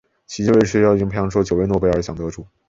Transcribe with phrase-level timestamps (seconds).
[0.27, 2.47] 迄今为止学校已经培养出了九位诺贝尔奖得主。